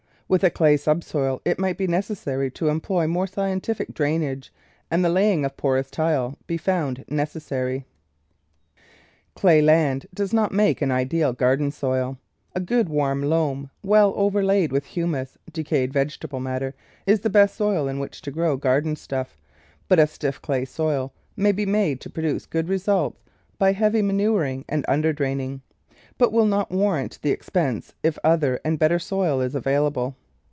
[0.31, 4.53] With a clay subsoil it might be necessary to employ more scientific drainage,
[4.89, 7.85] and the laying of porous tile be found necessary.
[9.35, 12.17] Clay land does not make an ideal garden soil.
[12.55, 16.75] A good warm loam, well overlaid with humus— decayed vegetable matter—
[17.05, 19.37] is the best soil in which to grow garden stuff,
[19.89, 23.19] but a stiff clay soil may be made to produce good results
[23.57, 25.59] by heavy manuring and underdraining,
[26.17, 30.15] but will not warrant the ex pense if other and better soil is available.